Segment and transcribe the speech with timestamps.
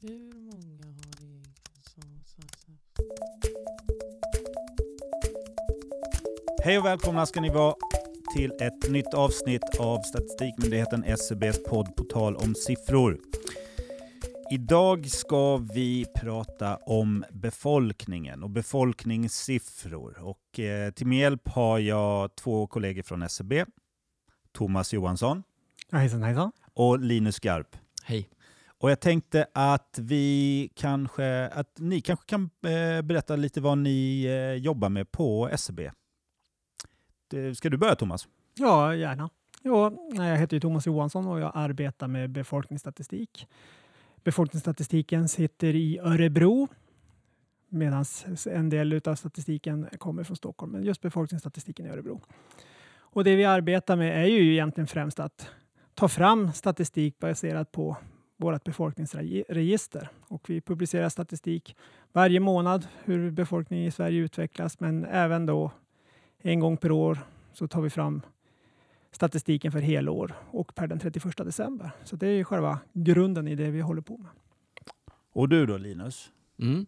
[0.00, 2.72] Hur många har egentligen så, så, så.
[6.64, 7.74] Hej och välkomna ska ni vara
[8.36, 13.18] till ett nytt avsnitt av Statistikmyndigheten SCBs podd på tal om siffror.
[14.50, 20.18] Idag ska vi prata om befolkningen och befolkningssiffror.
[20.22, 23.64] Och eh, till min hjälp har jag två kollegor från SCB.
[24.52, 25.42] Thomas Johansson
[25.92, 26.52] Hejsan hejsan.
[26.74, 27.76] och Linus Garp.
[28.02, 28.28] Hej.
[28.80, 34.24] Och jag tänkte att vi kanske, att ni kanske kan eh, berätta lite vad ni
[34.24, 35.90] eh, jobbar med på SCB.
[37.54, 38.28] Ska du börja Thomas?
[38.54, 39.30] Ja, gärna.
[39.62, 43.46] Jo, jag heter Thomas Johansson och jag arbetar med befolkningsstatistik.
[44.24, 46.68] Befolkningsstatistiken sitter i Örebro
[47.68, 48.04] medan
[48.46, 50.72] en del av statistiken kommer från Stockholm.
[50.72, 52.20] Men just befolkningsstatistiken i Örebro.
[52.98, 55.50] Och det vi arbetar med är ju egentligen främst att
[55.94, 57.96] ta fram statistik baserat på
[58.38, 60.08] vårt befolkningsregister.
[60.28, 61.76] Och vi publicerar statistik
[62.12, 65.70] varje månad hur befolkningen i Sverige utvecklas, men även då
[66.38, 67.18] en gång per år
[67.52, 68.22] så tar vi fram
[69.10, 71.90] statistiken för helår och per den 31 december.
[72.04, 74.30] Så det är ju själva grunden i det vi håller på med.
[75.32, 76.30] Och du då Linus?
[76.58, 76.86] Mm.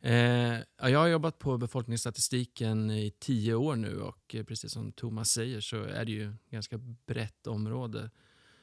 [0.00, 4.92] Eh, ja, jag har jobbat på befolkningsstatistiken i tio år nu och eh, precis som
[4.92, 8.10] Thomas säger så är det ju ganska brett område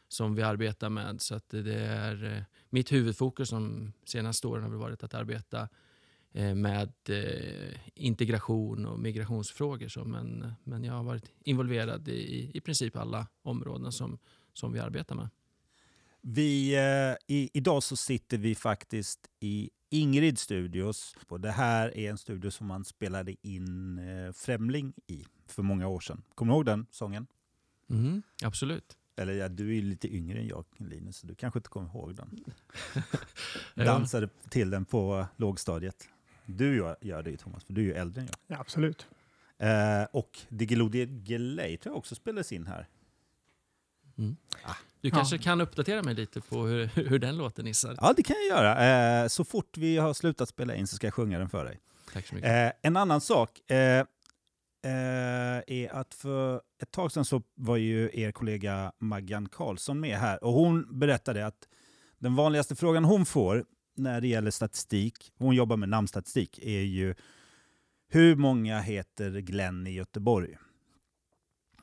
[0.10, 1.22] som vi arbetar med.
[1.22, 5.70] Så att det är eh, mitt huvudfokus de senaste åren har varit att arbeta
[6.32, 9.88] eh, med eh, integration och migrationsfrågor.
[9.88, 14.20] Så, men, men jag har varit involverad i i princip alla områden som,
[14.54, 15.30] som vi arbetar med.
[16.22, 16.78] Vi,
[17.28, 21.16] i, idag så sitter vi faktiskt i Ingrid Studios.
[21.28, 24.00] Och det här är en studio som man spelade in
[24.34, 26.24] Främling i för många år sedan.
[26.36, 27.28] Kommer du ihåg den sången?
[27.90, 28.99] Mm, absolut.
[29.20, 31.90] Eller ja, du är ju lite yngre än jag Linus, så du kanske inte kommer
[31.90, 32.46] ihåg den.
[33.74, 33.86] Ja.
[33.86, 36.08] Dansade till den på lågstadiet.
[36.46, 38.58] Du gör, gör det ju Thomas, för du är ju äldre än jag.
[38.58, 39.08] Ja, absolut.
[39.58, 42.88] Eh, och Diggiloo Diggiley tror jag också spelades in här.
[44.18, 44.36] Mm.
[44.64, 44.76] Ah.
[45.02, 47.98] Du kanske kan uppdatera mig lite på hur, hur den låter Nissar?
[48.02, 49.22] Ja, det kan jag göra.
[49.24, 51.80] Eh, så fort vi har slutat spela in så ska jag sjunga den för dig.
[52.14, 52.50] Tack så mycket.
[52.50, 54.06] Eh, en annan sak eh,
[54.82, 54.92] Eh,
[55.68, 60.44] är att för ett tag sedan så var ju er kollega Maggan Karlsson med här
[60.44, 61.68] och hon berättade att
[62.20, 67.16] den vanligaste frågan hon får när det gäller statistik, hon jobbar med namnstatistik, är ju
[68.10, 70.58] hur många heter Glenn i Göteborg?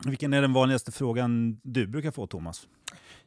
[0.05, 2.69] Vilken är den vanligaste frågan du brukar få Thomas?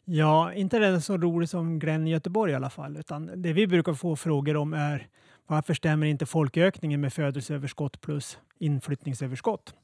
[0.05, 3.67] Ja, inte den så rolig som Glenn i Göteborg i alla fall, utan det vi
[3.67, 5.07] brukar få frågor om är
[5.49, 9.75] varför stämmer inte folkökningen med födelseöverskott plus inflyttningsöverskott?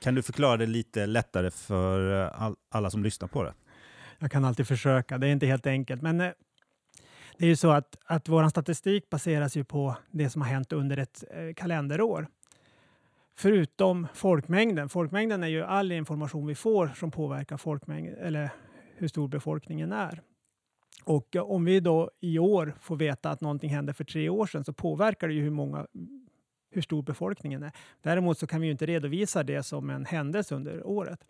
[0.00, 3.54] Kan du förklara det lite lättare för eh, all, alla som lyssnar på det?
[4.18, 6.02] Jag kan alltid försöka, det är inte helt enkelt.
[6.02, 6.30] Men eh,
[7.38, 10.72] det är ju så att, att vår statistik baseras ju på det som har hänt
[10.72, 12.26] under ett eh, kalenderår.
[13.36, 14.88] Förutom folkmängden.
[14.88, 18.50] Folkmängden är ju all information vi får som påverkar folkmängd, eller
[18.96, 20.22] hur stor befolkningen är.
[21.04, 24.64] Och om vi då i år får veta att någonting hände för tre år sedan
[24.64, 25.86] så påverkar det ju hur, många,
[26.70, 27.72] hur stor befolkningen är.
[28.02, 31.20] Däremot så kan vi ju inte redovisa det som en händelse under året.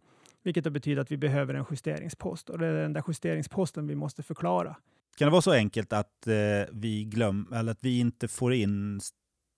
[0.43, 3.95] Vilket då betyder att vi behöver en justeringspost och det är den där justeringsposten vi
[3.95, 4.77] måste förklara.
[5.17, 6.35] Kan det vara så enkelt att, eh,
[6.73, 9.01] vi, glöm, eller att vi inte får in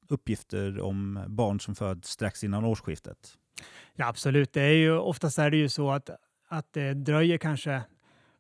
[0.09, 3.39] uppgifter om barn som föds strax innan årsskiftet?
[3.95, 4.53] Ja, absolut.
[4.53, 6.11] Det är ju, oftast är det ju så att,
[6.49, 7.83] att det dröjer kanske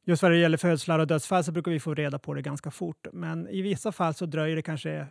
[0.08, 2.70] Just vad det gäller födslar och dödsfall så brukar vi få reda på det ganska
[2.70, 3.06] fort.
[3.12, 5.06] Men i vissa fall så dröjer det kanske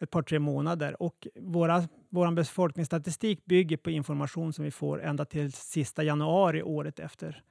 [0.00, 1.02] ett par, tre månader.
[1.02, 6.98] Och våra, vår befolkningsstatistik bygger på information som vi får ända till sista januari året
[6.98, 7.42] efter.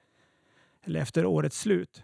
[0.83, 2.03] Eller efter årets slut.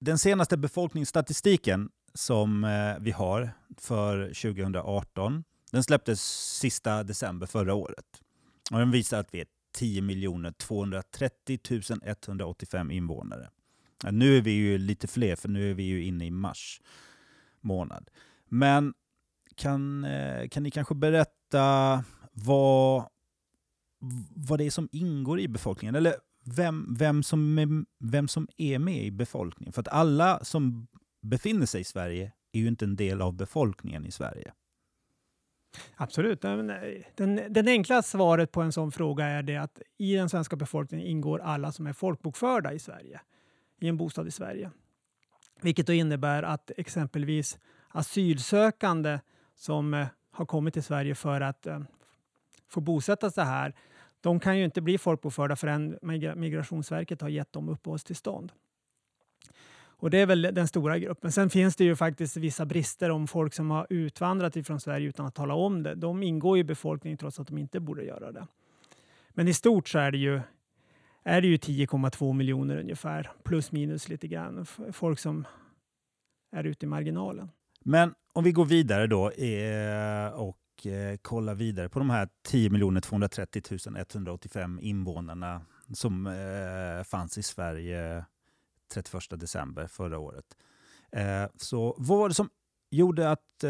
[0.00, 2.70] Den senaste befolkningsstatistiken som eh,
[3.00, 6.20] vi har för 2018, den släpptes
[6.58, 8.06] sista december förra året.
[8.72, 11.58] Och den visar att vi är 10 230
[12.04, 13.48] 185 invånare.
[14.02, 16.80] Ja, nu är vi ju lite fler, för nu är vi ju inne i mars
[17.60, 18.10] månad.
[18.48, 18.94] Men
[19.54, 23.08] kan, eh, kan ni kanske berätta vad,
[24.34, 25.94] vad det är som ingår i befolkningen?
[25.94, 27.68] Eller vem, vem, som är,
[27.98, 29.72] vem som är med i befolkningen?
[29.72, 30.86] För att alla som
[31.22, 34.52] befinner sig i Sverige är ju inte en del av befolkningen i Sverige.
[35.96, 36.40] Absolut.
[36.40, 36.76] Den, eh,
[37.14, 41.06] Den, den enkla svaret på en sån fråga är det att i den svenska befolkningen
[41.06, 43.20] ingår alla som är folkbokförda i Sverige,
[43.82, 44.70] i en bostad i Sverige.
[45.60, 47.58] Vilket då innebär att exempelvis
[47.88, 49.18] asylsökande
[49.54, 51.80] som eh, har kommit till Sverige för att eh,
[52.68, 53.74] få bosätta sig här,
[54.20, 55.98] de kan ju inte bli folkbokförda förrän
[56.36, 58.52] Migrationsverket har gett dem uppehållstillstånd.
[60.02, 61.32] Och det är väl den stora gruppen.
[61.32, 65.26] Sen finns det ju faktiskt vissa brister om folk som har utvandrat ifrån Sverige utan
[65.26, 65.94] att tala om det.
[65.94, 68.46] De ingår i befolkningen trots att de inte borde göra det.
[69.30, 70.40] Men i stort så är det ju,
[71.24, 75.46] är det ju 10,2 miljoner ungefär, plus minus lite grann, folk som
[76.52, 77.48] är ute i marginalen.
[77.84, 83.00] Men om vi går vidare då eh, och eh, kollar vidare på de här 10
[83.00, 83.62] 230
[83.96, 88.24] 185 invånarna som eh, fanns i Sverige
[88.94, 90.44] 31 december förra året.
[91.56, 92.50] Så vad var det som
[92.90, 93.64] gjorde att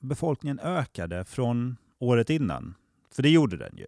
[0.00, 2.74] befolkningen ökade från året innan?
[3.10, 3.86] För det gjorde den ju.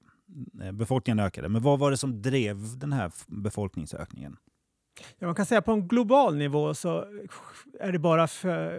[0.62, 1.48] Eh, befolkningen ökade.
[1.48, 4.36] Men vad var det som drev den här befolkningsökningen?
[5.18, 7.04] Ja, man kan säga på en global nivå så
[7.80, 8.26] är det bara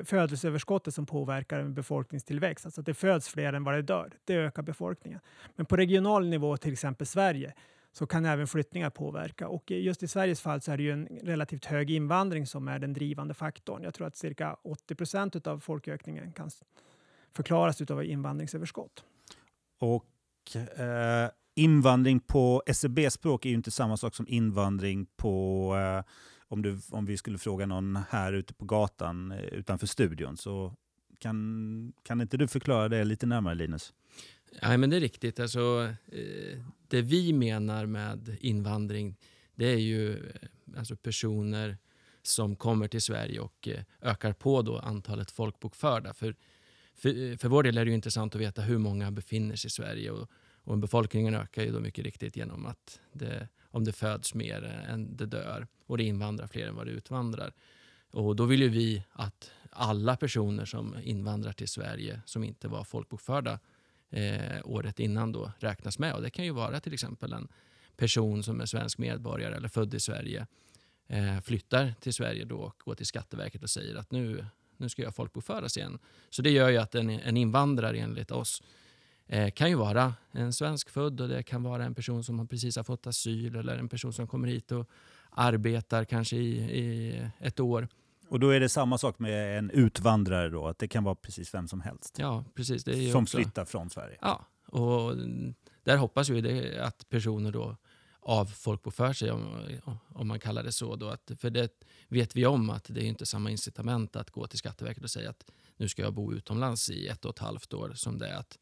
[0.05, 2.65] födelseöverskottet som påverkar en befolkningstillväxt.
[2.65, 4.11] Alltså att det föds fler än vad det dör.
[4.25, 5.19] Det ökar befolkningen.
[5.55, 7.53] Men på regional nivå, till exempel Sverige,
[7.91, 9.47] så kan även flyttningar påverka.
[9.47, 12.79] Och just i Sveriges fall så är det ju en relativt hög invandring som är
[12.79, 13.83] den drivande faktorn.
[13.83, 16.49] Jag tror att cirka 80 procent av folkökningen kan
[17.35, 19.03] förklaras av invandringsöverskott.
[19.79, 26.11] Och eh, invandring på SCB-språk är ju inte samma sak som invandring på eh,
[26.47, 30.37] om, du, om vi skulle fråga någon här ute på gatan eh, utanför studion.
[30.37, 30.73] Så
[31.19, 33.93] kan, kan inte du förklara det lite närmare Linus?
[34.61, 35.39] Nej, men det är riktigt.
[35.39, 39.15] Alltså, eh, det vi menar med invandring
[39.55, 41.77] det är ju eh, alltså personer
[42.21, 46.13] som kommer till Sverige och eh, ökar på då antalet folkbokförda.
[46.13, 46.35] För,
[46.95, 50.11] för, för vår del är det intressant att veta hur många befinner sig i Sverige.
[50.11, 50.29] Och,
[50.65, 55.17] och befolkningen ökar ju då mycket riktigt genom att det, om det föds mer än
[55.17, 57.53] det dör och det invandrar fler än vad det utvandrar.
[58.12, 62.83] Och då vill ju vi att alla personer som invandrar till Sverige som inte var
[62.83, 63.59] folkbokförda
[64.09, 66.13] eh, året innan då räknas med.
[66.13, 67.47] Och det kan ju vara till exempel en
[67.97, 70.47] person som är svensk medborgare eller född i Sverige
[71.07, 74.45] eh, flyttar till Sverige då och går till Skatteverket och säger att nu,
[74.77, 76.00] nu ska jag folkbokföras igen.
[76.29, 78.63] Så det gör ju att en, en invandrare enligt oss
[79.27, 82.75] eh, kan ju vara en svensk född och det kan vara en person som precis
[82.75, 84.89] har fått asyl eller en person som kommer hit och
[85.30, 87.88] arbetar kanske i, i ett år
[88.30, 91.54] och då är det samma sak med en utvandrare då, att det kan vara precis
[91.54, 92.16] vem som helst?
[92.19, 92.83] Ja, precis.
[93.12, 93.38] Som också.
[93.38, 94.18] flyttar från Sverige?
[94.22, 95.16] Ja, och
[95.83, 97.77] där hoppas vi att personer då
[98.19, 99.69] avfolkbokför sig, om,
[100.07, 100.95] om man kallar det så.
[100.95, 104.48] Då, att, för det vet vi om att det är inte samma incitament att gå
[104.48, 105.45] till Skatteverket och säga att
[105.77, 108.60] nu ska jag bo utomlands i ett och ett halvt år som det är att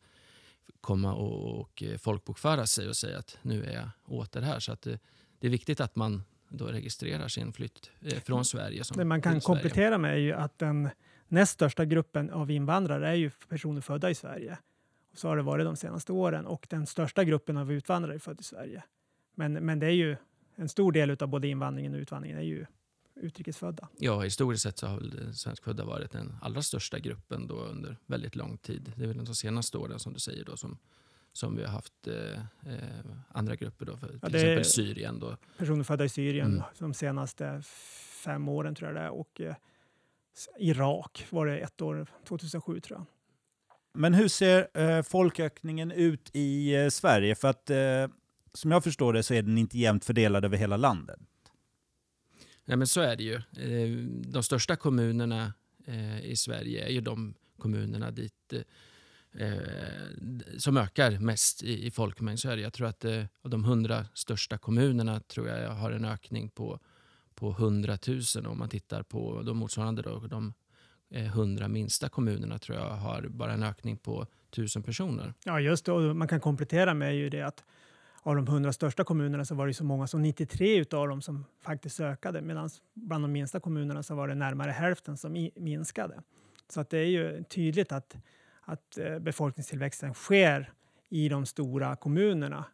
[0.81, 4.59] komma och, och folkbokföra sig och säga att nu är jag åter här.
[4.59, 4.99] Så att det,
[5.39, 8.83] det är viktigt att man då registrerar sin flytt eh, från Sverige.
[8.83, 10.89] Som det man kan komplettera med är ju att den
[11.27, 14.57] näst största gruppen av invandrare är ju personer födda i Sverige.
[15.11, 18.19] Och så har det varit de senaste åren och den största gruppen av utvandrare är
[18.19, 18.83] född i Sverige.
[19.35, 20.15] Men, men det är ju
[20.55, 22.65] en stor del av både invandringen och utvandringen är ju
[23.23, 23.87] utrikesfödda.
[23.97, 28.35] Ja, historiskt sett så har väl svenskfödda varit den allra största gruppen då under väldigt
[28.35, 28.93] lång tid.
[28.95, 30.77] Det är väl de senaste åren som du säger då som
[31.33, 32.39] som vi har haft eh,
[32.73, 35.19] eh, andra grupper, då, för till ja, exempel Syrien.
[35.19, 35.37] Då.
[35.57, 36.63] Personer födda i Syrien mm.
[36.79, 37.61] de senaste
[38.23, 39.09] fem åren tror jag det är.
[39.09, 39.55] Och eh,
[40.57, 43.05] Irak var det ett år, 2007 tror jag.
[43.93, 47.35] Men hur ser eh, folkökningen ut i eh, Sverige?
[47.35, 48.07] För att eh,
[48.53, 51.19] som jag förstår det så är den inte jämnt fördelad över hela landet.
[52.65, 53.35] Nej men så är det ju.
[53.35, 55.53] Eh, de största kommunerna
[55.85, 58.53] eh, i Sverige är ju de kommunerna dit
[59.33, 59.53] eh,
[60.57, 62.61] som ökar mest i, folkmängd så är det.
[62.61, 63.05] Jag tror att
[63.41, 66.79] av de hundra största kommunerna tror jag har en ökning på,
[67.35, 67.97] på 100
[68.35, 70.53] 000 om man tittar på de motsvarande då, de hundra
[71.15, 75.33] 100 minsta kommunerna tror jag har bara en ökning på 1000 personer.
[75.45, 77.63] Ja just det, och man kan komplettera med ju det att
[78.23, 81.45] av de 100 största kommunerna så var det så många som 93 av dem som
[81.61, 86.21] faktiskt ökade medan bland de minsta kommunerna så var det närmare hälften som minskade.
[86.69, 88.15] Så att det är ju tydligt att
[88.65, 90.73] att eh, befolkningstillväxten sker
[91.09, 92.65] i de stora kommunerna.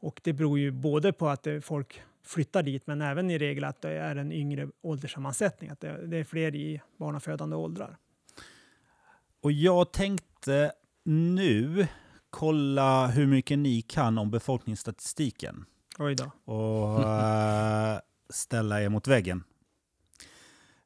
[0.00, 3.64] Och det beror ju både på att eh, folk flyttar dit, men även i regel
[3.64, 7.96] att det är en yngre ålderssammansättning, att det är fler i barnafödande åldrar.
[9.40, 10.72] Och jag tänkte
[11.02, 11.86] nu
[12.34, 15.64] kolla hur mycket ni kan om befolkningsstatistiken.
[15.98, 16.52] Oj då.
[16.52, 17.98] Och äh,
[18.30, 19.44] ställa er mot väggen.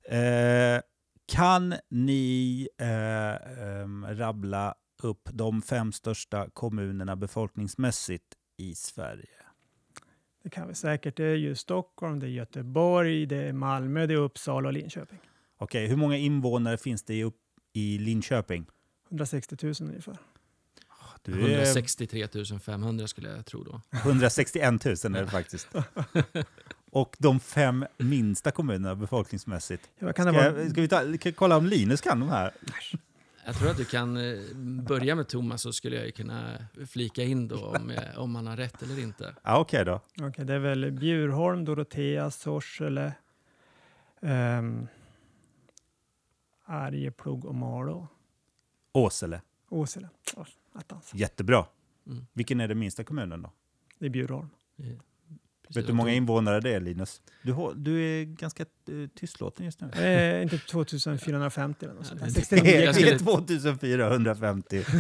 [0.03, 0.81] Eh,
[1.27, 9.43] kan ni eh, eh, rabbla upp de fem största kommunerna befolkningsmässigt i Sverige?
[10.43, 11.17] Det kan vi säkert.
[11.17, 15.19] Det är ju Stockholm, det är Göteborg, det är Malmö, det är Uppsala och Linköping.
[15.57, 17.31] Okej, hur många invånare finns det i,
[17.73, 18.67] i Linköping?
[19.11, 20.19] 160 000 ungefär.
[21.25, 21.49] Du är...
[21.49, 22.29] 163
[22.61, 23.81] 500 skulle jag tro då.
[23.91, 25.69] 161 000 är det faktiskt.
[26.91, 29.91] och de fem minsta kommunerna befolkningsmässigt.
[29.99, 30.61] Ja, kan Ska, vara?
[30.61, 32.53] jag- ska vi ta, kan kolla om Linus kan de här?
[33.47, 34.39] Jag tror att du kan eh,
[34.89, 38.47] börja med Thomas så skulle jag ju kunna flika in då om, jag, om man
[38.47, 39.35] har rätt eller inte.
[39.43, 40.01] Ja, Okej då.
[40.21, 43.13] Okej, det är väl Bjurholm, Dorotea, Sorsele,
[44.21, 44.89] um,
[46.65, 48.09] Arjeplog och Malå.
[48.93, 49.41] Åsele.
[49.69, 50.09] Åsele.
[50.73, 51.11] Attans.
[51.15, 51.67] Jättebra.
[52.07, 52.27] Mm.
[52.33, 53.53] Vilken är den minsta kommunen då?
[53.99, 54.49] Det är Bjurholm.
[54.79, 55.77] Eh, precis.
[55.77, 57.21] Vet du hur många invånare det är Linus?
[57.43, 59.91] Du, har- du är ganska uh, tystlåten just nu.
[59.91, 62.21] Eh, inte 2450 eller något sånt.
[62.21, 64.85] Det- 69 Det är, jag det skulle- är 2450.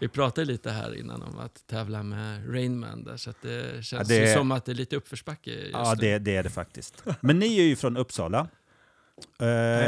[0.00, 4.10] Vi pratade lite här innan om att tävla med Rainman där, så att det känns
[4.10, 6.00] Ja, det- som att det är lite uppförsbacke just Ja, nu.
[6.00, 7.04] det, det är det faktiskt.
[7.20, 8.48] Men ni är ju från Uppsala.
[9.38, 9.46] Eh,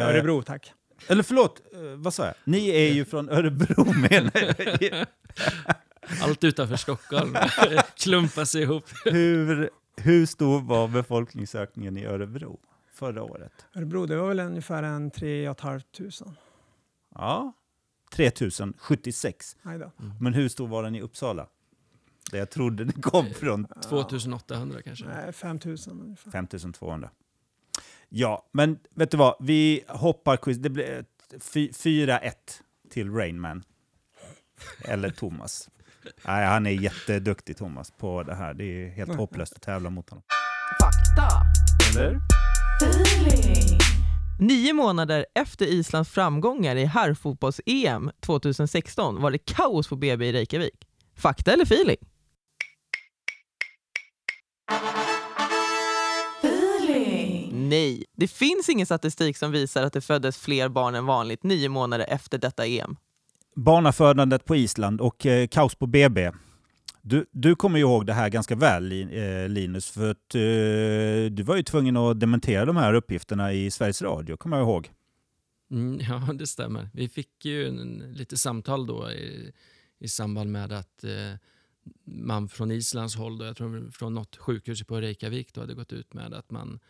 [0.08, 0.72] Örebro, tack.
[1.08, 2.34] Eller förlåt, eh, vad sa jag?
[2.44, 5.06] Ni är ju från Örebro menar jag.
[6.22, 7.36] Allt utanför Stockholm
[7.96, 8.84] klumpas ihop.
[9.04, 12.60] hur, hur stor var befolkningsökningen i Örebro
[12.92, 13.66] förra året?
[13.74, 15.80] Örebro, det var väl ungefär en 3 500.
[17.14, 17.52] Ja,
[18.12, 19.56] 3076.
[19.62, 19.92] Nej då.
[20.20, 21.46] Men hur stor var den i Uppsala?
[22.30, 25.04] Där jag trodde det kom från 2800 kanske.
[25.06, 26.30] Nej, 5000 ungefär.
[26.30, 27.10] 5200.
[28.16, 29.36] Ja, men vet du vad?
[29.40, 30.56] Vi hoppar quiz.
[30.58, 32.32] Det blir ett fy- 4-1
[32.90, 33.62] till Rainman.
[34.84, 35.68] Eller Thomas.
[36.26, 38.54] Nej, han är jätteduktig Thomas på det här.
[38.54, 40.22] Det är helt hopplöst att tävla mot honom.
[40.80, 41.40] Fakta.
[42.00, 42.20] Eller?
[42.82, 43.78] Feeling.
[44.40, 50.86] Nio månader efter Islands framgångar i herrfotbolls-EM 2016 var det kaos på BB i Reykjavik.
[51.16, 51.96] Fakta eller feeling?
[57.68, 61.68] Nej, det finns ingen statistik som visar att det föddes fler barn än vanligt nio
[61.68, 62.96] månader efter detta EM.
[63.56, 66.32] Barnafödandet på Island och eh, kaos på BB.
[67.02, 71.42] Du, du kommer ju ihåg det här ganska väl eh, Linus, för att eh, du
[71.42, 74.90] var ju tvungen att dementera de här uppgifterna i Sveriges Radio, kommer jag ihåg.
[75.70, 76.90] Mm, ja, det stämmer.
[76.92, 79.52] Vi fick ju en, lite samtal då i,
[79.98, 81.38] i samband med att eh,
[82.04, 85.92] man från Islands håll, då, jag tror från något sjukhus på Reykjavik, då, hade gått
[85.92, 86.80] ut med att man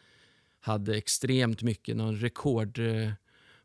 [0.64, 3.11] hade extremt mycket, någon rekord, eh,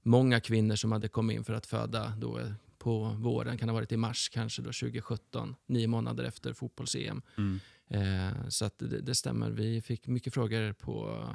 [0.03, 3.73] många kvinnor som hade kommit in för att föda då, eh, på våren, kan ha
[3.73, 7.21] varit i mars kanske då 2017, nio månader efter fotbolls-EM.
[7.87, 9.51] Eh, så att det, det stämmer.
[9.51, 11.25] Vi fick mycket frågor på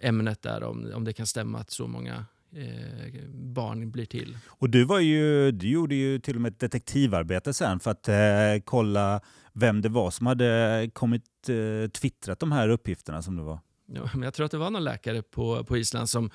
[0.00, 2.24] ämnet där om, om det kan stämma att så många
[2.56, 4.38] eh, barn blir till.
[4.46, 8.08] Och du, var ju, du gjorde ju till och med ett detektivarbete sen för att
[8.08, 9.20] eh, kolla
[9.52, 13.58] vem det var som hade kommit eh, twittrat de här uppgifterna som det var.
[13.86, 16.30] Ja, men jag tror att det var någon läkare på, på Island som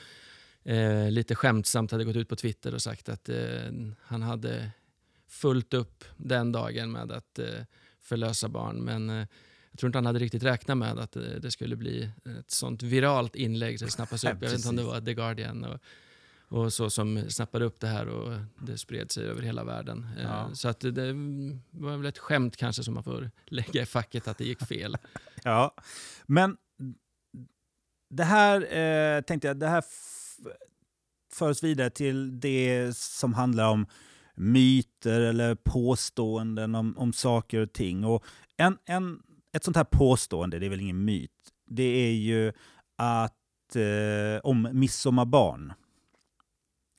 [0.63, 4.71] eh, lite skämtsamt hade gått ut på Twitter och sagt att eh, han hade
[5.27, 7.45] fullt upp den dagen med att eh,
[7.99, 8.75] förlösa barn.
[8.77, 9.27] Men eh,
[9.71, 12.83] jag tror inte han hade riktigt räknat med att eh, det skulle bli ett sånt
[12.83, 14.29] viralt inlägg det snappas upp.
[14.41, 15.79] Jag vet inte om det var The Guardian och,
[16.49, 20.07] och så som snappade upp det här och det spred sig över hela världen.
[20.17, 20.49] Eh, Ja.
[20.53, 21.13] Så att det, det
[21.71, 24.97] var väl ett skämt kanske som man får lägga i facket att det gick fel.
[25.43, 25.75] Ja,
[26.25, 26.57] men
[28.09, 29.83] det här eh, tänkte jag, det här
[31.33, 33.85] för oss vidare till det som handlar om
[34.35, 38.03] myter eller påståenden om, om saker och ting.
[38.03, 38.23] Och
[38.57, 39.19] en, en,
[39.53, 41.31] ett sånt här påstående, det är väl ingen myt,
[41.69, 42.53] det är ju
[42.97, 45.73] att eh, om midsommarbarn.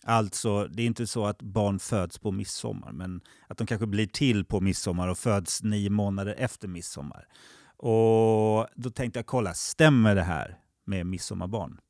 [0.05, 4.07] Alltså, det är inte så att barn föds på midsommar, men att de kanske blir
[4.07, 7.29] till på midsommar och föds nio månader efter midsommar.
[7.77, 10.59] Och då tänkte jag kolla, stämmer det här
[10.89, 11.81] med midsommarbarn?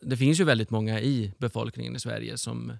[0.00, 2.72] Det finns ju väldigt många i befolkningen i Sverige som,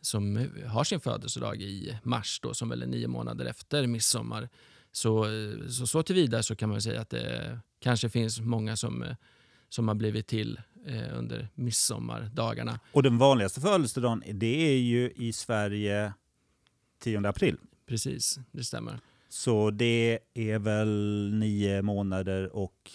[0.00, 4.48] som har sin födelsedag i mars, då, som väl är nio månader efter midsommar.
[4.92, 5.26] Så,
[5.70, 9.04] så, så tillvida så kan man säga att det kanske finns många som,
[9.68, 12.80] som har blivit till eh, under midsommardagarna.
[12.92, 16.12] Och den vanligaste födelsedagen, det är ju i Sverige
[16.98, 17.56] 10 april.
[17.86, 19.00] Precis, det stämmer.
[19.28, 22.90] Så det är väl nio månader och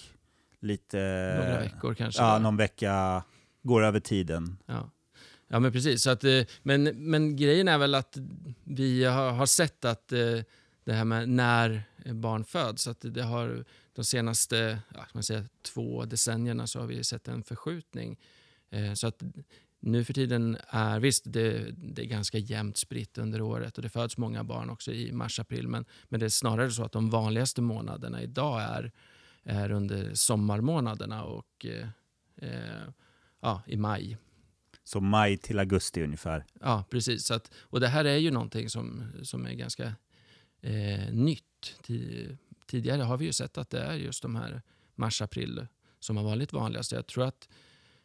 [0.61, 0.97] lite...
[1.37, 2.21] Några veckor kanske.
[2.21, 3.23] Ja, någon vecka
[3.63, 4.57] går över tiden.
[4.65, 4.91] Ja.
[5.47, 6.03] Ja, men precis.
[6.03, 8.17] Så att, eh, men, men grejen är väl att
[8.63, 10.39] vi har, sett att eh,
[10.83, 13.65] det här med när barn föds, att det har
[13.95, 18.19] de senaste ja, man säga, två decennierna så har vi sett en förskjutning.
[18.69, 19.23] Eh, Så att
[19.79, 23.89] nu för tiden är visst, det, det är ganska jämnt spritt under året och det
[23.89, 27.61] föds många barn också i mars-april, men, men det är snarare så att de vanligaste
[27.61, 28.91] månaderna idag är,
[29.43, 31.87] är under sommarmånaderna och eh,
[32.35, 32.83] eh,
[33.39, 34.17] ja, i maj.
[34.83, 36.45] Så maj till augusti ungefär.
[36.59, 37.31] Ja, precis.
[37.31, 39.95] Att, och det här är ju någonting som, som är ganska
[40.61, 41.79] eh, nytt
[42.65, 44.61] tidigare har vi ju sett att det är just de här
[44.95, 45.67] mars-april
[45.99, 46.91] som har varit vanligast.
[46.91, 47.49] Jag tror att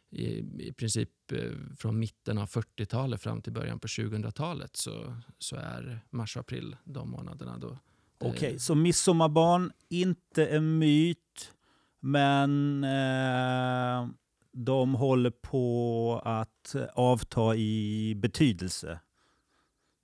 [0.09, 5.55] i, i princip eh, från mitten av 40-talet fram till början på 2000-talet så, så
[5.55, 7.77] är mars-april de månaderna då.
[8.19, 11.51] Okej, okay, så midsommarbarn, inte en myt,
[11.99, 14.07] men eh,
[14.51, 18.99] de håller på att avta i betydelse.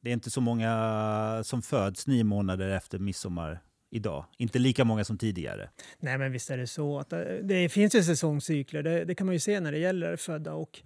[0.01, 4.25] Det är inte så många som föds nio månader efter midsommar idag.
[4.37, 5.69] Inte lika många som tidigare.
[5.99, 6.99] Nej, men visst är det så.
[6.99, 8.83] att Det, eh, det finns ju säsongscykler.
[8.83, 10.53] Det, det, kan man ju se när det gäller födda.
[10.53, 10.81] Och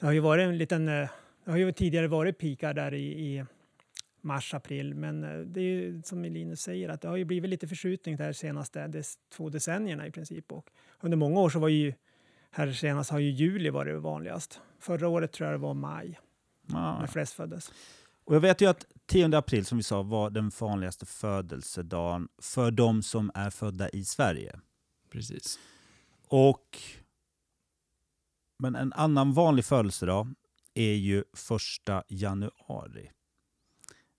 [0.00, 0.88] det har ju varit en liten...
[0.88, 1.08] Eh,
[1.44, 3.44] det har ju tidigare varit pikar där i, i
[4.26, 4.94] mars, april.
[4.94, 8.16] Men eh, det är ju som Linus säger att det har ju blivit lite förskjutning
[8.16, 10.52] de senaste des, två decennierna i princip.
[10.52, 11.92] Och under många år så var ju
[12.50, 14.60] här senast har ju juli varit vanligast.
[14.78, 16.20] Förra året tror jag det var maj
[16.72, 16.98] ah.
[17.00, 17.72] när flest föddes.
[18.24, 22.70] Och jag vet ju att 10 april som vi sa var den vanligaste födelsedagen för
[22.70, 24.60] de som är födda i Sverige.
[25.10, 25.58] Precis.
[26.28, 26.78] Och
[28.58, 30.34] men en annan vanlig födelsedag
[30.74, 33.10] är ju första januari.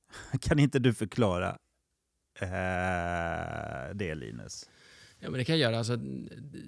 [0.41, 1.57] Kan inte du förklara
[2.39, 4.69] eh, det Linus?
[5.19, 5.77] Ja, men det kan jag göra.
[5.77, 5.99] Alltså,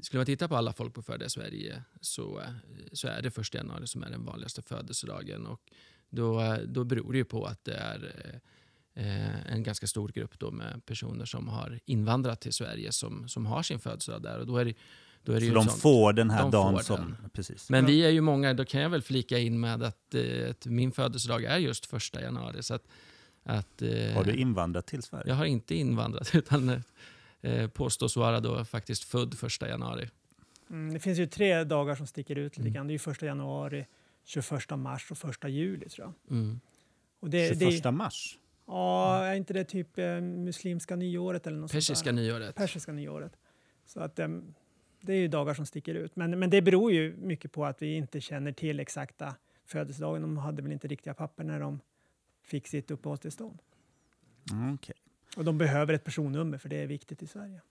[0.02, 2.42] skulle man titta på alla folkbokförda i Sverige så,
[2.94, 5.46] så är det första januari som är den vanligaste födelsedagen.
[5.46, 5.62] Och
[6.10, 8.14] då, då beror det ju på att det är
[8.94, 13.46] eh, en ganska stor grupp då med personer som har invandrat till Sverige som, som
[13.46, 14.40] har sin födelsedag där.
[14.40, 14.74] Och då är det,
[15.24, 17.16] då är det så de sånt, får den här dagen som...
[17.34, 17.70] Precis.
[17.70, 20.66] Men vi är ju många, då kan jag väl flika in med att, eh, att
[20.66, 22.64] min födelsedag är just första januari.
[22.64, 22.88] Så att,
[23.50, 25.24] att, eh, har du invandrat till Sverige?
[25.28, 26.84] Jag har inte invandrat utan
[27.42, 30.10] eh, påstås vara då faktiskt född första januari.
[30.70, 32.74] Mm, det finns ju tre dagar som sticker ut lite mm.
[32.74, 32.88] grann.
[32.88, 33.86] Det är ju första januari,
[34.26, 36.38] 21 mars och första juli tror jag.
[36.38, 36.60] Mm.
[37.20, 38.38] Och det, 21 det, mars?
[38.66, 42.56] Ja, är inte det typ eh, muslimska nyåret eller något Persiska sånt nyåret.
[42.56, 43.38] Persiska nyåret.
[43.86, 44.28] Så att, eh,
[45.02, 46.16] det är ju dagar som sticker ut.
[46.16, 50.22] Men, men det beror ju mycket på att vi inte känner till exakta födelsedagen.
[50.22, 51.80] De hade väl inte riktiga papper när de
[52.50, 53.60] fick sitt uppehållstillstånd.
[54.52, 54.96] Mm, okay.
[55.38, 57.62] Och de behöver ett personnummer för det är viktigt i Sverige.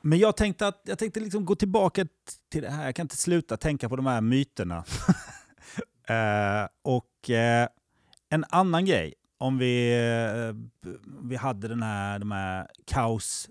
[0.00, 2.06] Men jag tänkte, att, jag tänkte liksom gå tillbaka
[2.48, 2.84] till det här.
[2.84, 4.84] Jag kan inte sluta tänka på de här myterna.
[6.10, 7.68] Uh, och uh,
[8.28, 9.94] en annan grej, om vi,
[10.84, 10.90] uh,
[11.22, 13.48] vi hade den här, de här kaos,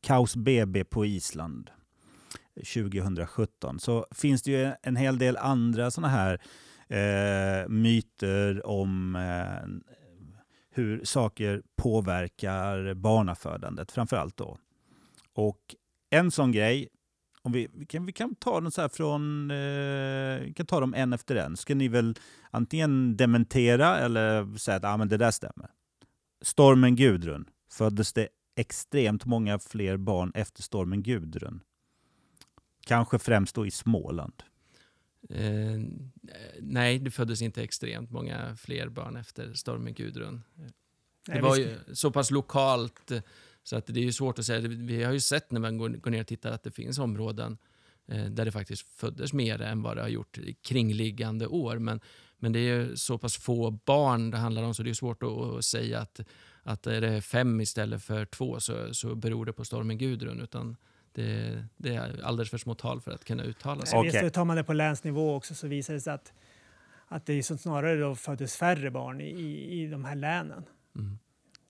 [0.00, 1.70] kaos BB på Island
[2.54, 6.40] 2017 så finns det ju en hel del andra sådana här
[7.68, 9.16] myter om
[10.70, 14.58] hur saker påverkar barnafödandet framförallt då.
[15.34, 15.74] Och
[16.10, 16.88] en sån grej
[17.42, 20.94] om vi, vi, kan, vi kan ta dem så från, eh, vi kan ta dem
[20.94, 21.56] en efter en.
[21.56, 22.14] Ska ni väl
[22.50, 25.70] antingen dementera eller säga att ah, men det där stämmer.
[26.42, 27.48] Stormen Gudrun.
[27.72, 31.60] Föddes det extremt många fler barn efter stormen Gudrun?
[32.86, 34.42] Kanske främst då i Småland.
[35.28, 35.80] Eh,
[36.60, 40.42] nej, det föddes inte extremt många fler barn efter stormen Gudrun.
[41.26, 43.12] Det var ju så pass lokalt
[43.62, 44.68] så att det är svårt att säga.
[44.68, 47.58] Vi har ju sett när man går, går ner och tittar att det finns områden
[48.06, 51.78] eh, där det faktiskt föddes mer än vad det har gjort kringliggande år.
[51.78, 52.00] Men,
[52.38, 55.30] men det är så pass få barn det handlar om så det är svårt att,
[55.30, 56.20] att säga att,
[56.62, 60.40] att är det fem istället för två så, så beror det på stormen Gudrun.
[60.40, 60.76] Utan
[61.12, 63.98] det, det är alldeles för små tal för att kunna uttala sig.
[63.98, 64.30] Okay.
[64.30, 66.32] tar man det på länsnivå också så visar det sig att,
[67.08, 70.64] att det är snarare då föddes färre barn i, i de här länen.
[70.96, 71.18] Mm.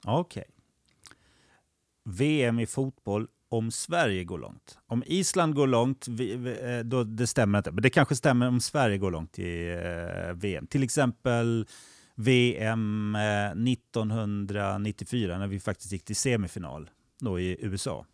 [0.05, 0.41] Okej.
[0.41, 0.53] Okay.
[2.05, 4.79] VM i fotboll om Sverige går långt.
[4.87, 6.15] Om Island går långt, eh,
[6.85, 7.71] då det stämmer inte.
[7.71, 10.67] Men det kanske stämmer om Sverige går långt i eh, VM.
[10.67, 11.67] Till exempel
[12.15, 18.07] VM 1994 när vi faktiskt gick till semifinal då i USA.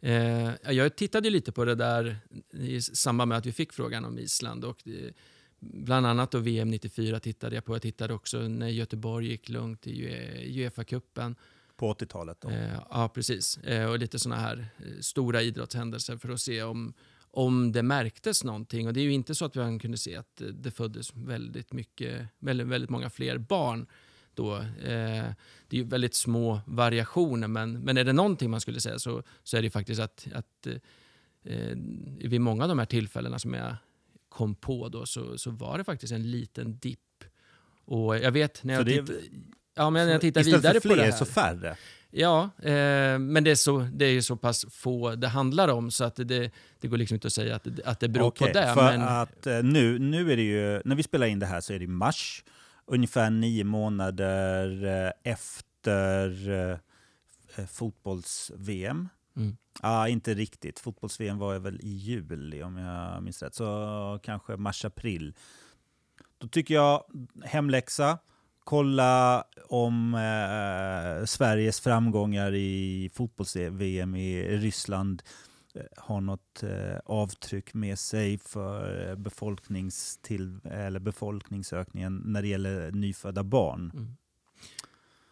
[0.00, 2.18] Eh, jag tittade lite på det där
[2.50, 4.64] i samband med att vi fick frågan om Island.
[4.64, 5.12] Och det,
[5.60, 7.74] bland annat då VM 94 tittade jag på.
[7.74, 10.08] Jag tittade också när Göteborg gick långt i
[10.54, 11.34] Uefa-cupen.
[11.78, 12.44] På 80-talet?
[12.44, 13.58] Eh, ja, precis.
[13.58, 18.44] Eh, och lite såna här eh, stora idrottshändelser för att se om, om det märktes
[18.44, 18.86] någonting.
[18.86, 22.26] Och det är ju inte så att vi kunde se att det föddes väldigt, mycket,
[22.38, 23.86] väldigt, väldigt många fler barn
[24.38, 24.56] då.
[24.56, 25.24] Eh,
[25.68, 29.22] det är ju väldigt små variationer, men, men är det någonting man skulle säga så,
[29.42, 30.66] så är det faktiskt att, att
[31.44, 31.76] eh,
[32.24, 33.76] vid många av de här tillfällena som jag
[34.28, 37.24] kom på då, så, så var det faktiskt en liten dipp.
[37.84, 39.18] Och jag vet när jag tittade...
[39.74, 41.12] Ja, men när jag tittar vidare på det här.
[41.12, 41.76] så färre?
[42.10, 46.04] Ja, eh, men det är, så, det är så pass få det handlar om så
[46.04, 48.58] att det, det går liksom inte att säga att, det, att det beror okay, på
[48.58, 48.74] det.
[48.74, 49.02] För men...
[49.02, 51.78] att eh, nu, nu är det ju, när vi spelar in det här så är
[51.78, 52.44] det mars,
[52.88, 59.08] ungefär nio månader eh, efter eh, fotbolls-VM.
[59.36, 59.56] Mm.
[59.82, 60.78] Ja, inte riktigt.
[60.78, 63.54] Fotbolls-VM var väl i juli om jag minns rätt.
[63.54, 65.34] Så kanske mars-april.
[66.38, 67.04] Då tycker jag
[67.44, 68.18] hemläxa.
[68.64, 75.47] Kolla om eh, Sveriges framgångar i fotbolls-VM i Ryssland eh,
[75.78, 82.92] Eh, har något eh, avtryck med sig för eh, befolkningstill, eller befolkningsökningen när det gäller
[82.92, 83.90] nyfödda barn.
[83.94, 84.16] Mm.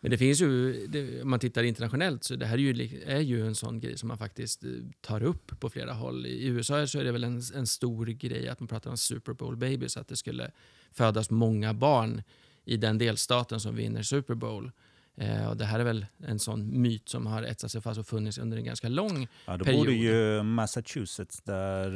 [0.01, 3.21] Men det finns ju, det, om man tittar internationellt så det här är ju, är
[3.21, 4.65] ju en sån grej som man faktiskt
[5.01, 6.27] tar upp på flera håll.
[6.27, 9.33] I USA så är det väl en, en stor grej att man pratar om Super
[9.33, 10.51] Bowl babies, att det skulle
[10.93, 12.23] födas många barn
[12.65, 14.73] i den delstaten som vinner Super Bowl.
[15.17, 18.07] Eh, och det här är väl en sån myt som har etsat sig fast och
[18.07, 19.81] funnits under en ganska lång Ja, då period.
[19.81, 21.87] borde ju Massachusetts, där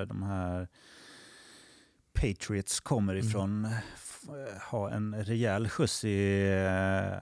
[0.00, 0.68] eh, de här
[2.12, 3.26] Patriots kommer Mm.
[3.28, 4.28] ifrån, f-
[4.70, 6.48] ha en rejäl skjuts i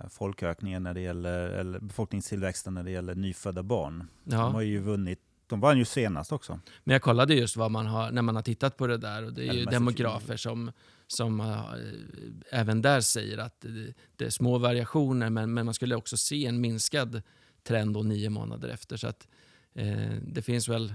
[0.00, 4.04] eh, folkökningen när det gäller, eller befolkningstillväxten när det gäller nyfödda barn.
[4.24, 4.40] De Ja.
[4.48, 6.60] har ju vunnit, de vann ju senast också.
[6.84, 9.32] Men jag kollade just vad man har, när man har tittat på det där och
[9.32, 10.72] det är ju Eller demografer som,
[11.08, 15.94] som äh, även där säger att det, det är små variationer men, men man skulle
[15.94, 17.22] också se en minskad
[17.62, 18.96] trend då nio månader efter.
[18.96, 19.28] Så att
[19.74, 20.94] eh, det finns väl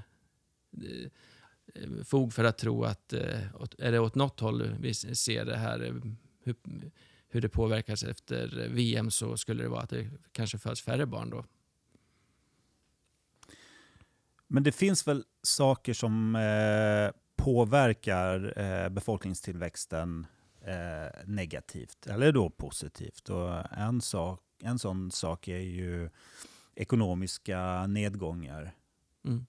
[0.71, 5.45] eh, fog för att tro att eh, åt, är det åt något håll vi ser
[5.45, 5.93] det här eh,
[6.43, 6.56] hur,
[7.30, 11.30] hur det påverkas efter VM så skulle det vara att det kanske föds färre barn
[11.30, 11.45] då.
[14.47, 20.25] Men det finns väl saker som eh, påverkar eh, befolkningstillväxten
[20.62, 23.29] eh, negativt, eller då positivt.
[23.29, 26.10] Och en, sak, en sån sak är ju
[26.75, 28.71] ekonomiska nedgångar.
[29.25, 29.45] Mm.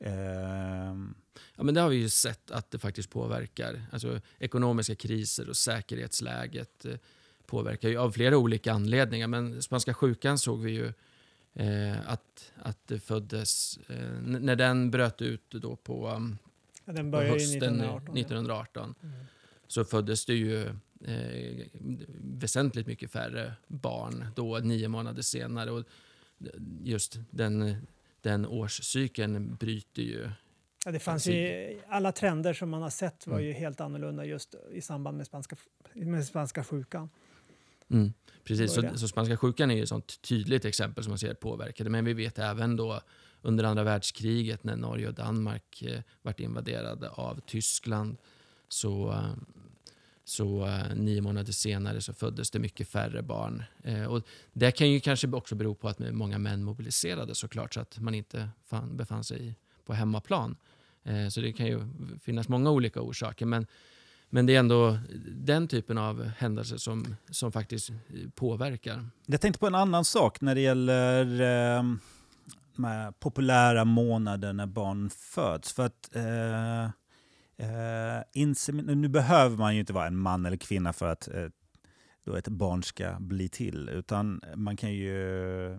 [0.00, 1.14] Ehm,
[1.56, 3.82] Ja, men det har vi ju sett att det faktiskt påverkar.
[3.92, 6.94] Alltså, ekonomiska kriser och säkerhetsläget eh,
[7.46, 9.26] påverkar ju av flera olika anledningar.
[9.26, 10.92] Men spanska sjukan såg vi ju
[11.54, 13.78] eh, att, att det föddes...
[13.88, 16.38] Eh, när den bröt ut då på, um,
[16.92, 18.16] den börjar hösten 1918.
[18.16, 18.20] ja.
[18.20, 19.14] 1918 Mm.
[19.66, 20.62] så föddes det ju
[21.04, 21.66] eh,
[22.20, 25.70] väsentligt mycket färre barn då nio månader senare.
[25.70, 25.84] Och
[26.82, 27.86] just den,
[28.20, 30.30] den årscykeln bryter ju
[30.84, 34.54] Ja, det fanns ju, alla trender som man har sett var ju helt annorlunda just
[34.72, 35.56] i samband med spanska,
[35.94, 37.10] med spanska sjukan.
[37.90, 38.12] Mm,
[38.44, 41.90] precis, så, så spanska sjukan är ju ett sånt tydligt exempel som man ser påverkade.
[41.90, 43.00] Men vi vet även då
[43.42, 48.16] under andra världskriget när Norge och Danmark eh, vart invaderade av Tyskland
[48.68, 49.32] så, eh,
[50.24, 53.62] så eh, nio månader senare så föddes det mycket färre barn.
[53.82, 54.22] Eh, och
[54.52, 58.14] det kan ju kanske också bero på att många män mobiliserade såklart så att man
[58.14, 60.56] inte fann, befann sig på hemmaplan.
[61.04, 61.80] Eh, så det kan ju
[62.22, 63.46] finnas många olika orsaker.
[63.46, 63.66] Men
[64.32, 67.96] men det är ändå den typen av händelser som, som faktiskt eh,
[68.34, 69.06] påverkar.
[69.26, 71.82] jag tänkte på en annan sak när det gäller eh,
[72.76, 75.72] de här populära månader när barn föds.
[75.72, 76.84] För att eh,
[77.56, 78.22] eh,
[78.84, 81.48] nu behöver man ju inte vara en man eller kvinna för att eh,
[82.24, 83.88] då ett barn ska bli till.
[83.88, 85.78] Utan man kan ju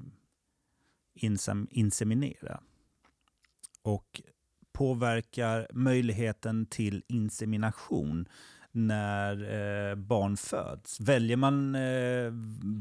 [1.15, 2.59] insem- inseminera.
[3.81, 4.21] Och
[4.71, 8.27] påverkar möjligheten till insemination
[8.71, 9.33] när
[9.89, 10.99] eh, barn föds.
[10.99, 12.31] Väljer man eh,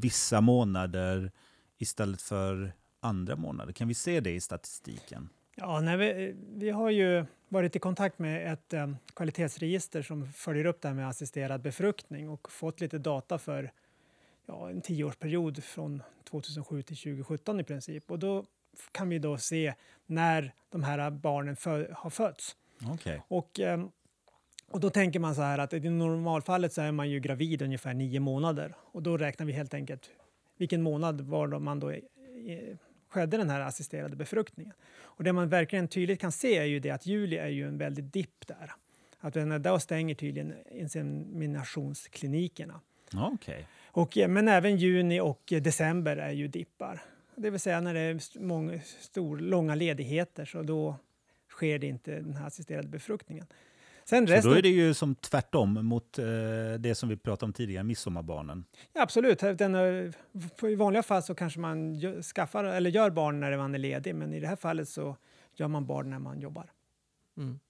[0.03, 1.33] vissa månader
[1.79, 3.72] istället för andra månader?
[3.72, 5.28] Kan vi se det i statistiken?
[5.56, 10.64] Ja, nej, vi, vi har ju varit i kontakt med ett eh, kvalitetsregister som följer
[10.64, 13.70] upp det här med assisterad befruktning och fått lite data för
[14.46, 18.10] ja, en tioårsperiod från 2007 till 2017 i princip.
[18.10, 18.44] Och då
[18.92, 19.74] kan vi då se
[20.06, 22.56] när de här barnen fö- har fötts.
[22.86, 23.22] Okej.
[23.28, 23.90] Och, ehm,
[24.70, 27.94] och då tänker man så här att i normalfallet så är man ju gravid ungefär
[27.94, 30.10] nio månader och då räknar vi helt enkelt
[30.56, 32.00] vilken månad var man då eh,
[33.11, 34.75] skedde den här assisterade befruktningen.
[35.03, 37.79] Och det man verkligen tydligt kan se är ju det att juli är ju en
[37.79, 38.73] väldig dipp där.
[39.20, 42.81] Att den, där stänger tydligen inseminationsklinikerna.
[43.14, 43.66] Okej.
[43.87, 47.03] Och, men även juni och december är ju dippar.
[47.35, 50.96] Det vill säga när det är många, stor, långa ledigheter så då
[51.49, 53.46] sker det inte den här assisterade befruktningen.
[54.04, 56.24] Sen Så resten, då är det ju som tvärtom mot eh,
[56.78, 58.64] det som vi pratade om tidigare, midsommarbarnen.
[58.92, 60.12] ja, absolut, den, är-
[60.62, 64.34] i vanliga fall så kanske man skaffar, eller gör barn när man är ledig men
[64.34, 65.16] i det här fallet så
[65.56, 66.70] gör man barn när man jobbar.
[67.36, 67.60] Mm.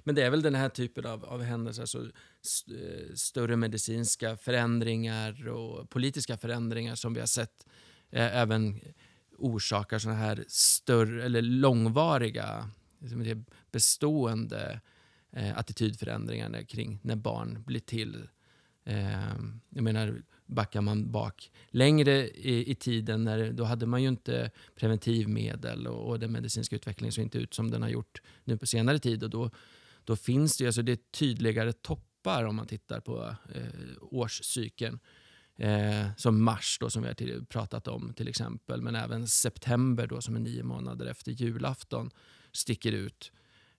[0.00, 2.06] Men det är väl den här typen av, av händelser, alltså
[2.42, 7.66] st eh, större medicinska förändringar och politiska förändringar som vi har sett
[8.10, 8.80] eh, även
[9.38, 14.80] orsakar såna här större eller långvariga, liksom bestående
[15.32, 18.28] eh, attitydförändringar kring när barn blir till.
[18.84, 19.34] Eh,
[19.68, 24.50] jag menar, backar man bak längre i, i tiden, när, då hade man ju inte
[24.76, 28.66] preventivmedel och, och den medicinska utvecklingen såg inte ut som den har gjort nu på
[28.66, 29.24] senare tid.
[29.24, 29.50] Och då,
[30.04, 33.62] då finns det, alltså det är tydligare toppar om man tittar på eh,
[34.00, 34.98] årscykeln.
[35.56, 40.20] Eh, som mars då, som vi har pratat om till exempel, men även september då,
[40.20, 42.10] som är nio månader efter julafton
[42.52, 43.32] sticker ut.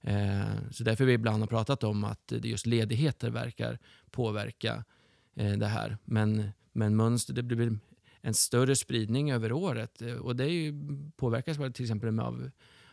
[0.04, 3.80] Eh, så därför vi ibland har pratat om att just ledigheter verkar
[4.12, 4.84] påverka
[5.36, 5.98] eh, det här.
[6.06, 7.80] Men, men mönster, det blir
[8.22, 10.74] en större spridning över året eh, och det är ju,
[11.16, 12.52] påverkas till exempel av,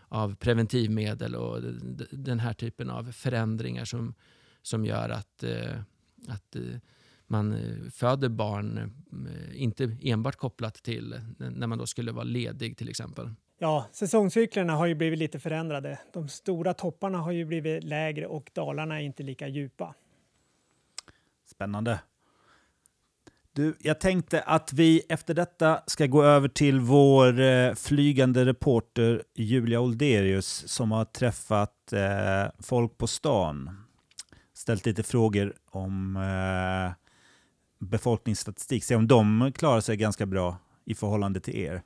[0.08, 1.62] av preventivmedel och
[2.10, 4.14] den här typen av förändringar som,
[4.62, 5.80] som gör att, eh,
[6.28, 6.62] att eh,
[7.26, 8.92] man eh, föder barn,
[9.54, 13.34] inte enbart kopplat till när man då skulle vara ledig till exempel.
[13.62, 15.98] Ja, säsongscyklerna har ju blivit lite förändrade.
[16.12, 19.94] De stora topparna har ju blivit lägre och dalarna är inte lika djupa.
[21.46, 22.00] Spännande.
[23.52, 29.22] Du, jag tänkte att vi efter detta ska gå över till vår eh, flygande reporter
[29.34, 33.84] Julia Olderius som har träffat eh, folk på stan.
[34.54, 36.92] Ställt lite frågor om eh,
[37.88, 38.84] befolkningsstatistik.
[38.84, 41.82] Se om de klarar sig ganska bra i förhållande till er.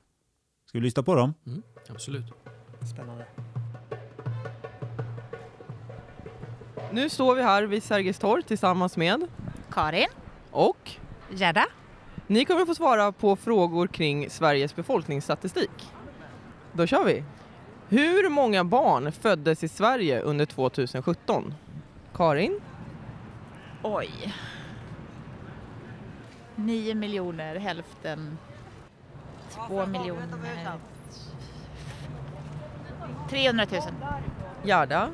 [0.75, 1.33] Ska vi lyssna på dem?
[1.47, 2.25] Mm, absolut.
[2.93, 3.25] Spännande.
[6.91, 9.27] Nu står vi här vid Sergels torg tillsammans med
[9.71, 10.07] Karin
[10.51, 10.91] och
[11.29, 11.65] Gerda.
[12.27, 15.91] Ni kommer få svara på frågor kring Sveriges befolkningsstatistik.
[16.73, 17.23] Då kör vi!
[17.89, 21.53] Hur många barn föddes i Sverige under 2017?
[22.13, 22.61] Karin?
[23.83, 24.33] Oj.
[26.55, 28.37] 9 miljoner, hälften
[29.67, 30.27] 2 miljoner.
[33.29, 33.81] 300 000.
[34.63, 35.09] Gerda?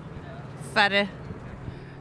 [0.73, 1.07] Färre.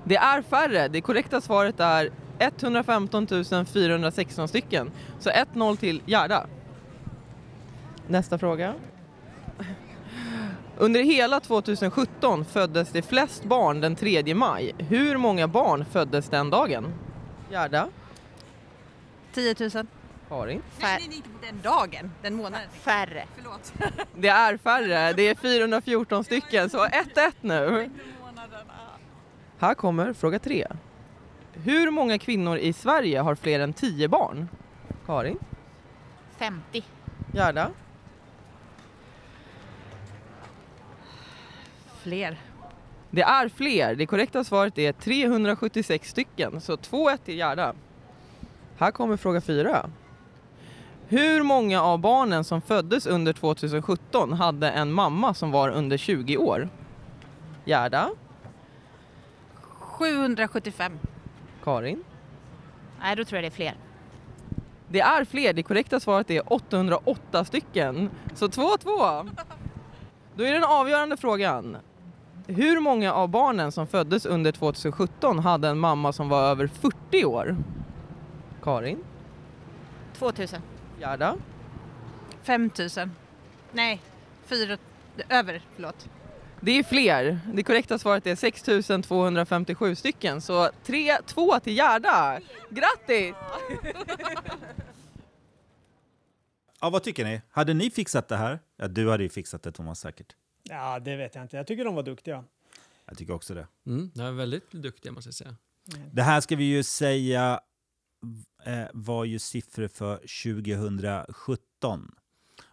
[0.04, 0.88] Det är färre.
[0.88, 3.26] Det korrekta svaret är 115
[3.66, 4.90] 416 stycken.
[5.18, 6.46] Så 1-0 till Gerda.
[8.06, 8.74] Nästa fråga.
[10.76, 14.74] Under hela 2017 föddes det flest barn den 3 maj.
[14.78, 16.94] Hur många barn föddes den dagen?
[17.50, 17.88] Gerda?
[19.34, 19.86] 10 000.
[20.30, 20.62] Karin?
[20.78, 22.68] Fär- Nej, nej, inte på den dagen, den månaden.
[22.72, 23.24] Färre.
[23.36, 23.72] Förlåt.
[24.16, 25.12] Det är färre.
[25.12, 27.90] Det är 414 stycken, så 1-1 nu.
[29.58, 30.66] Här kommer fråga tre.
[31.52, 34.48] Hur många kvinnor i Sverige har fler än 10 barn?
[35.06, 35.38] Karin?
[36.38, 36.84] 50.
[37.34, 37.70] Gerda?
[42.02, 42.36] Fler.
[43.10, 43.94] Det är fler.
[43.94, 47.74] Det korrekta svaret är 376 stycken, så 2-1 till Gerda.
[48.78, 49.90] Här kommer fråga fyra.
[51.10, 56.36] Hur många av barnen som föddes under 2017 hade en mamma som var under 20
[56.36, 56.68] år?
[57.64, 58.10] Gerda?
[59.78, 60.92] 775.
[61.64, 62.04] Karin?
[63.00, 63.74] Nej, då tror jag det är fler.
[64.88, 65.52] Det är fler.
[65.52, 68.10] Det korrekta svaret är 808 stycken.
[68.34, 69.30] Så 2-2.
[70.34, 71.76] Då är den avgörande frågan.
[72.46, 77.24] Hur många av barnen som föddes under 2017 hade en mamma som var över 40
[77.24, 77.56] år?
[78.62, 79.04] Karin?
[80.18, 80.60] 2000.
[81.00, 81.36] Gerda?
[82.42, 83.10] 5000.
[83.72, 84.00] Nej,
[84.46, 84.78] fyra,
[85.28, 86.08] över, förlåt.
[86.60, 87.40] Det är fler.
[87.54, 90.40] Det korrekta svaret är 6257 stycken.
[90.40, 92.40] Så 3-2 till Gerda.
[92.70, 93.34] Grattis!
[96.82, 97.42] Ja, vad tycker ni?
[97.50, 98.58] Hade ni fixat det här?
[98.76, 100.36] Ja, du hade ju fixat det Thomas säkert.
[100.62, 101.56] Ja, det vet jag inte.
[101.56, 102.44] Jag tycker de var duktiga.
[103.06, 103.66] Jag tycker också det.
[103.86, 105.56] Mm, de är väldigt duktiga måste jag säga.
[106.12, 107.60] Det här ska vi ju säga
[108.92, 112.14] var ju siffror för 2017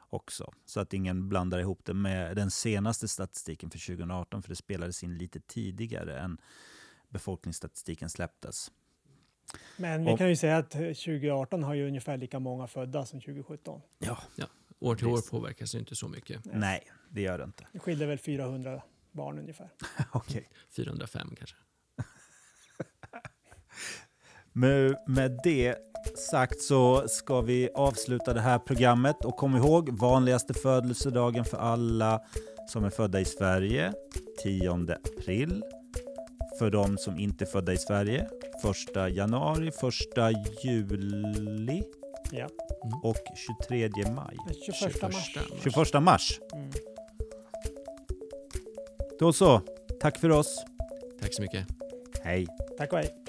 [0.10, 0.53] också.
[0.65, 5.03] Så att ingen blandar ihop det med den senaste statistiken för 2018 för det spelades
[5.03, 6.38] in lite tidigare än
[7.10, 8.71] befolkningsstatistiken släpptes.
[9.77, 13.21] Men vi Och- kan ju säga att 2018 har ju ungefär lika många födda som
[13.21, 13.81] 2017.
[13.99, 14.17] Ja,
[14.79, 16.45] År till år påverkas det inte så mycket.
[16.45, 17.67] nej, det gör det inte.
[17.71, 18.81] Det skiljer väl 400
[19.12, 19.69] barn ungefär.
[20.12, 20.49] Okej.
[20.69, 21.55] 405 kanske.
[24.58, 25.76] Med, med det
[26.32, 32.22] sagt så ska vi avsluta det här programmet och kom ihåg vanligaste födelsedagen för alla
[32.70, 33.93] som är födda i Sverige
[34.43, 35.63] 10 april.
[36.60, 38.28] För de som inte är födda i Sverige
[38.98, 39.76] 1 januari, 1
[40.63, 41.84] juli
[42.32, 42.48] Ja.
[43.04, 43.17] och
[43.70, 44.38] 23 maj.
[44.82, 45.36] 21 mars.
[45.63, 46.39] 21 mars.
[46.54, 46.72] Mm.
[49.20, 49.62] Då så,
[50.00, 50.65] tack för oss.
[51.22, 51.67] Tack så mycket.
[52.24, 52.48] Hej.
[52.78, 53.26] Tack och hej.